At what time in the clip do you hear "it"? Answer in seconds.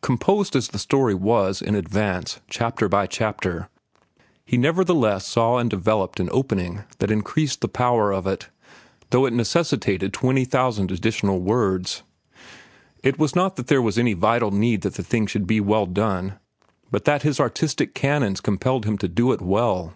8.24-8.48, 9.26-9.32, 13.02-13.18, 19.32-19.40